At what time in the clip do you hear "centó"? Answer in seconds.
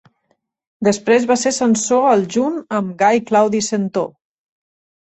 3.71-4.09